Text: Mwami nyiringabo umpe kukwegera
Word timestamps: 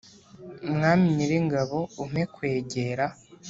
Mwami 0.73 1.05
nyiringabo 1.15 1.79
umpe 2.01 2.21
kukwegera 2.29 3.05